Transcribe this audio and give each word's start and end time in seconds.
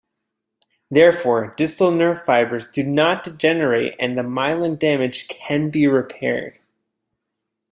Therefore, 0.89 1.53
distal 1.55 1.91
nerve 1.91 2.19
fibers 2.19 2.65
do 2.65 2.81
not 2.81 3.21
degenerate 3.23 3.93
and 3.99 4.17
the 4.17 4.23
myelin 4.23 4.79
damage 4.79 5.27
can 5.27 5.69
be 5.69 5.85
repaired. 5.85 6.57